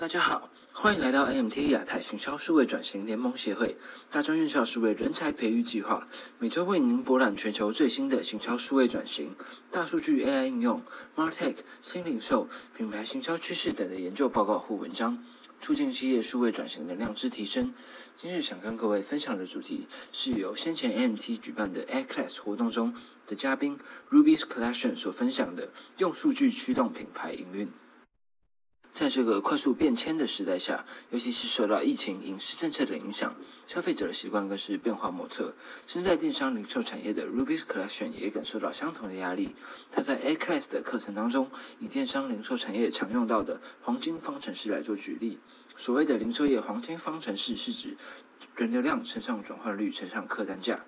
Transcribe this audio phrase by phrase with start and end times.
[0.00, 3.76] 大家好，欢迎来到 AMT 亚太行销数位转型联盟协会
[4.12, 6.06] 大专院校数位人才培育计划，
[6.38, 9.34] 每周为您博览全球最新的行销数位转型、
[9.72, 10.80] 大数据 AI 应用、
[11.16, 15.18] Martech 新零售、品牌行销趋势等的研究报告或文章，
[15.60, 17.74] 促进企业数位转型的量之提升。
[18.16, 22.94] 今日想跟各位分享的主题，是由先前 AMT 举办的 Air Class 活动中
[23.26, 23.76] 的嘉宾
[24.12, 27.68] Ruby's Collection 所分享的，用数据驱动品牌营运。
[28.90, 33.34] 在这个快速变迁的时代下，尤其是受到疫情、饮食政策的影响，
[33.66, 35.54] 消费者的习惯更是变化莫测。
[35.86, 39.54] 身在电商零售产业的 Ruby's Collection 也感受到相同的压力。
[39.92, 45.38] 他在 A Class 的课程当中，以电商零售产业常用到的黄金方程式来做举例。
[45.76, 47.96] 所谓的零售业黄金方程式，是指
[48.56, 50.84] 人流量乘上转换率乘上客单价。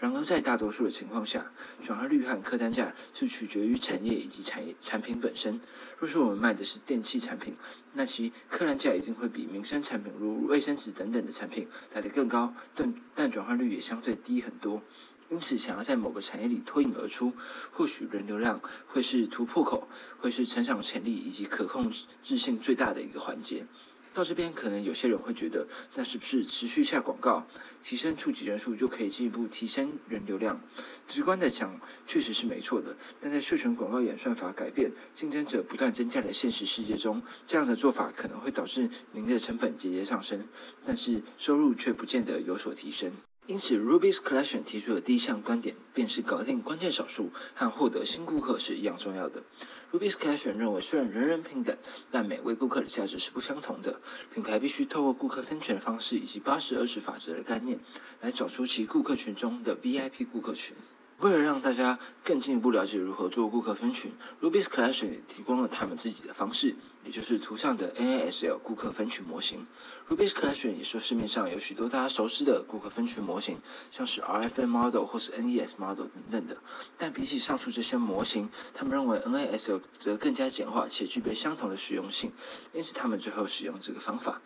[0.00, 1.44] 然而，在大多数的情况下，
[1.82, 5.60] 转化率和客单价是取决于产业以及产业产品本身。
[5.98, 7.54] 若是我们卖的是电器产品，
[7.92, 14.82] 那其客单价一定会比民生产品，如卫生纸等等的产品来得更高，但但转化率也相对低很多。
[15.28, 17.34] 因此，想要在某个产业里脱颖而出，
[17.70, 19.86] 或许人流量会是突破口，
[20.18, 21.92] 会是成长潜力以及可控
[22.22, 23.66] 制性最大的一个环节。
[24.12, 27.46] 到这边，可能有些人会觉得，那是不是持续下广告，
[27.80, 30.60] 提升触及人数就可以进一步提升人流量？
[31.06, 32.96] 直观的讲，确实是没错的。
[33.20, 40.46] 但在授权广告演算法改变、竞争者不断增加的现实世界中，这样的做法可能会导致您的成本节节上升，
[40.84, 43.12] 但是收入却不见得有所提升。
[43.50, 49.42] 因此，Ruby's Collection 提出的第一项观点，便是搞定关键少数和获得新顾客是一样重要的。
[49.90, 51.76] Ruby's Collection 认为，虽然人人平等，
[52.12, 54.00] 但每位顾客的价值是不相同的。
[54.32, 57.80] 品牌必须透过顾客分权的方式，以及八十二十法则的概念，
[58.20, 60.76] 来找出其顾客群中的 VIP 顾客群。
[61.20, 64.10] 为了让大家更进一步了解如何做顾客分群
[64.40, 69.66] ，Ruby's Collection 提供了他们自己的方式，也就是图上的 NASL 顾客分群模型。
[70.08, 73.58] Ruby's Collection 也说市面上有许多大家熟知的顾客分群模型，
[73.90, 76.56] 像是 RFM Model 或是 NES Model 等等的。
[76.96, 82.32] 但比起上述这些模型，他们认为 NASL 则更加简化且具备相同的实用性，
[82.72, 84.40] 因此他们最后使用这个方法。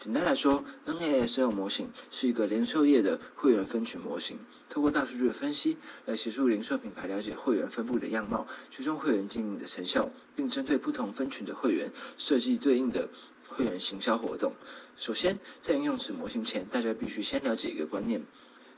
[0.00, 4.38] 简单来说，NASL 模型是一个零售业的会员分群模型，
[4.70, 13.10] 透过大数据的分析来协助零售品牌了解会员分布的样貌，追踪会员经营的成效，并针对不同分群的会员设计对应的
[13.46, 14.54] 会员行销活动。
[14.96, 18.22] 首先，在应用此模型前，大家必须先了解一个观念：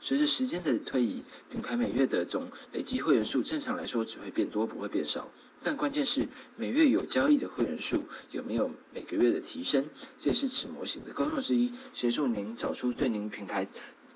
[0.01, 5.29] 随着时间的推移，品牌每月的总累积会员数正常来说只会变多，不会变少。
[5.63, 9.85] 但关键是每月有交易的会员数有没有每个月的提升，
[10.17, 13.65] 这也是此模型的功用之一，协助您找出对您品牌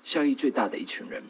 [0.04, 1.22] 效益最大的一群人。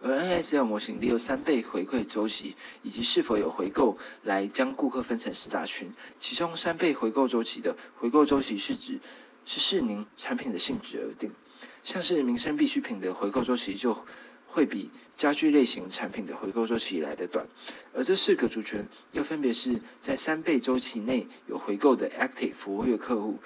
[0.00, 8.98] 而 NSL 模型利用三倍回馈周期以及是否有回购来将顾客分成四大群，其中三倍回购周期的回购周期是指
[9.44, 11.30] 是视您产品的性质而定，
[11.82, 13.96] 像是民生必需品的回购周期就。
[14.58, 17.46] 会比家具类型产品的回购周期来的短，
[17.94, 23.38] 而这四个族群又分别是在三倍周期内有回购的 Active 活跃客户，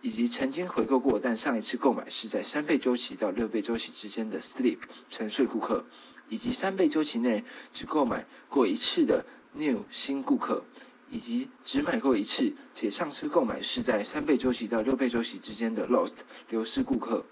[0.00, 4.78] 以及曾经回购过但上一次购买是在三倍周期到六倍周期之间的 Sleep
[5.10, 5.84] 沉睡顾客，
[6.28, 7.42] 以及三倍周期内
[7.74, 10.62] 只购买过一次的 New 新顾客，
[11.10, 16.12] 以及只买过一次且上次购买是在三倍周期到六倍周期之间的 Lost
[16.48, 17.26] 流失顾客。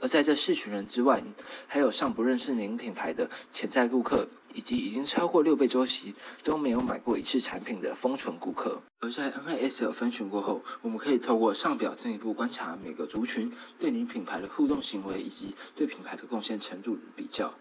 [0.00, 1.22] 而在这四群人之外，
[1.66, 8.82] 还有尚不认识您品牌的潜在顾客，以及已经超过六倍周期都没有买过一次产品的封存顾客。
[9.00, 17.52] 而在 NASL 分群过后，我们可以透过上表进一步观察每个族群对您品牌的互动行为以及对品牌的贡献程度比较。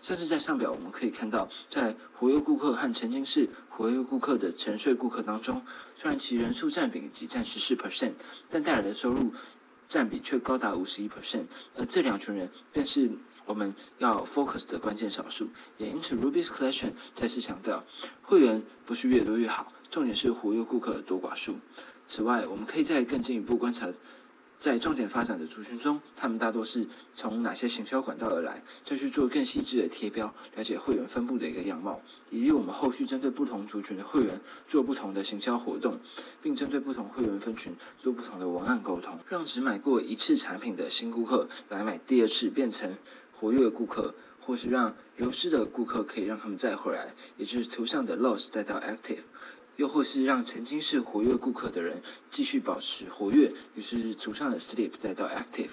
[0.00, 5.62] 像是在上表，我们可以看到，在活跃顾客和曾经是活跃顾客的沉睡顾客当中，
[5.94, 8.12] 虽然其人数占比仅占十四 percent，
[8.48, 9.32] 但带来的收入。
[9.92, 11.44] 占比却高达五十一 percent，
[11.76, 13.10] 而这两群人便是
[13.44, 15.50] 我们要 focus 的关键少数。
[15.76, 17.84] 也因此，Ruby's Collection 再次强调，
[18.22, 21.56] 会员不是越多越好，重点是活跃顾客的多寡数。
[22.06, 23.86] 此外，我们可以再更进一步观察。
[24.62, 26.86] 在重点发展的族群中，他们大多是
[27.16, 28.62] 从哪些行销管道而来？
[28.84, 32.00] 再去做更细致的贴标，了解会员分布的一个样貌，
[32.30, 35.98] 以及我们后续针对不同族群的会员做不同的行销活动，
[36.40, 42.96] 并针对不同会员分群做不同的文案沟通，让只买过一次产品的新顾客来买第二次，变成
[43.32, 49.22] 活跃顾客，或是让流失的顾客可以让他们再回来，也就是图上的 loss 再到 active。
[49.76, 55.68] 又或是让曾经是活跃顾客的人继续保持活跃，就是图上的 sleep 再到 active；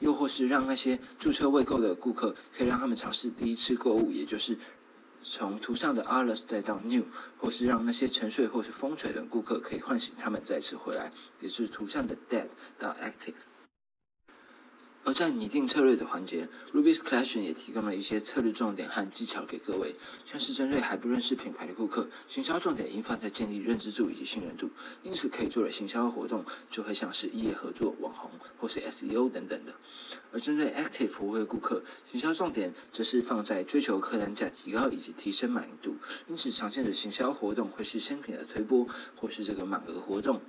[0.00, 4.56] 又或是让那些注册未购的顾客可以让他们尝试第一次购物，也就是
[5.22, 7.04] 从图上的 others 带到 New，
[7.38, 12.48] 或是让那些沉睡或是风吹的顾客可以唤醒他们再次回来，也是图上的 Dead
[12.78, 13.34] 到 Active。
[15.08, 19.94] 而在拟定策略的环节，Ruby's Collection 也提供了一些策略重点和技巧给各位，
[20.26, 24.68] 像是针对还不认识品牌的顾客，行销重点应放在建立认知度以及信任度，
[25.02, 29.72] 因此可以做的行销活动就会像是异业合作、网红或是 SEO 等等的。
[30.30, 35.96] 而针对 Active 服务的顾客，行销重点则是放在追求客单价提高以及提升满意度，
[36.26, 40.42] 因此常见的行销活动会是新品的推播或是这个满额活动。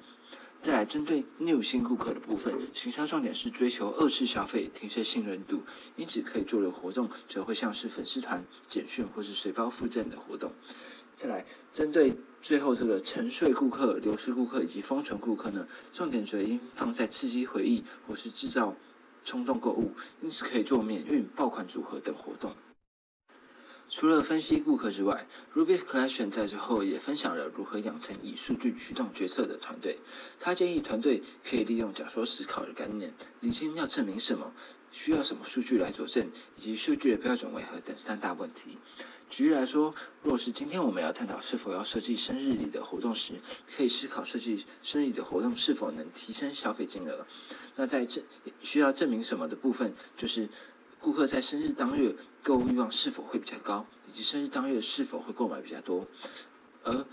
[0.61, 5.63] 再来针对 new 新顾客的部分，行销重点是追求二次消费，提升信任度，
[5.95, 10.51] 因此可以做的活动则会像是粉丝团、简讯或是随包附赠的活动。
[11.13, 18.75] 再来针对最后这个沉睡顾客、流失顾客以及封存顾客呢，重点则应放在刺激回忆或是制造
[19.23, 22.53] 冲动购物，因此可以做免运、爆款组合等活动。
[23.89, 29.97] 除了分析顾客之外，Ruby's Collection 在最后也分享了如何养成以数据驱动决策的团队。
[30.39, 34.53] 他建议团队可以利用假说思考的概念，理清要证明什么，
[34.91, 38.77] 需要什么数据来佐证，以及数据的标准为何等三大问题。
[39.27, 43.33] 举例来说，若是今天我们要探讨是否要设计生日礼的活动时，
[43.75, 47.25] 可以思考设计生日礼的活动是否能提升消费金额。
[47.75, 48.21] 那在这
[48.59, 50.47] 需要证明什么的部分，就是。
[51.01, 52.13] 顾客在生日当月
[52.43, 56.05] 购物欲望是否会比较高，以及生日当月是否会购买比较多？
[56.83, 57.05] 而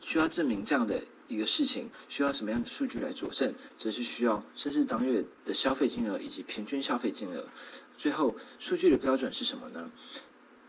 [0.00, 3.54] 需要证明这样的一个事情，需要什么样的数据来佐证？
[3.76, 7.48] 则是需要生日当月的消费金额以及平均消费金额。
[7.96, 9.90] 最后，数据的标准是什么呢？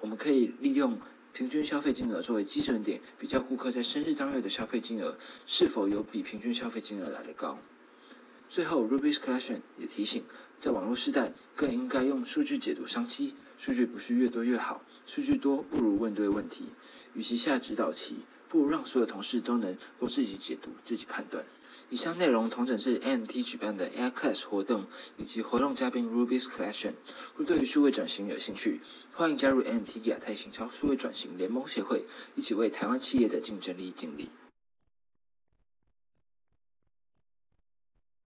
[0.01, 0.99] 我们可以利用
[1.31, 7.57] 平均消费金额作为基准点，比较顾客在生日当月的消费金额是否有比平均消费金额来的高。
[8.49, 10.23] 最后，Ruby's Collection 也提醒，
[10.59, 13.33] 在网络时代，更应该用数据解读商机。
[13.57, 16.65] 数据不是越多越好，数据多不如问对问题。
[17.13, 18.17] 与其下指导棋，
[18.49, 21.45] 不如让所有同事都能够自己解读、自己判断。
[21.89, 24.85] 以上内容同整是 AMT 举办的 Air Class 活动
[25.15, 26.91] 以及活动嘉宾 Ruby's Collection。
[27.37, 28.81] 若对于数位转型有兴趣，
[29.13, 32.05] 欢迎加入 AMT 亚太行销数位转型联盟协会，
[32.35, 34.29] 一起为台湾企业的竞争力尽力。